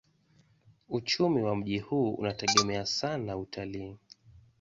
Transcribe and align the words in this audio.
Uchumi 0.89 1.41
wa 1.41 1.55
mji 1.55 1.79
huu 1.79 2.13
unategemea 2.13 2.85
sana 2.85 3.37
utalii. 3.37 3.97